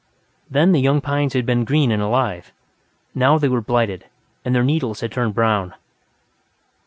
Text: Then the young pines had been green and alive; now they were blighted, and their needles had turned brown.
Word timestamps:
Then 0.49 0.71
the 0.71 0.81
young 0.81 0.99
pines 0.99 1.33
had 1.33 1.45
been 1.45 1.63
green 1.63 1.91
and 1.91 2.01
alive; 2.01 2.51
now 3.13 3.37
they 3.37 3.47
were 3.47 3.61
blighted, 3.61 4.05
and 4.43 4.55
their 4.55 4.63
needles 4.63 5.01
had 5.01 5.11
turned 5.11 5.35
brown. 5.35 5.75